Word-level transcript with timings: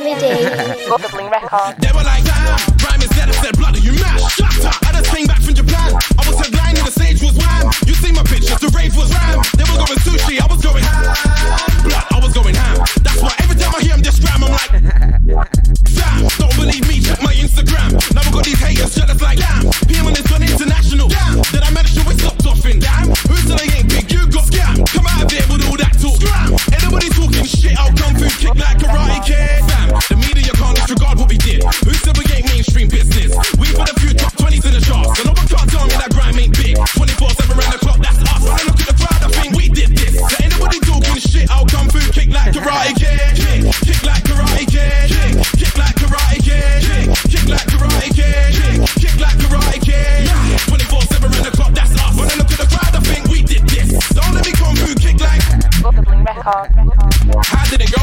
every 0.00 0.20
day. 0.20 0.86
Gossipling 0.88 1.30
like, 2.04 2.24
ah, 2.28 2.56
rhyme 2.84 3.02
is 3.02 3.10
said. 3.16 3.56
bloody 3.56 3.79
Record. 56.40 56.70
How 57.44 57.64
did 57.68 57.82
it 57.82 57.92
go? 57.92 57.99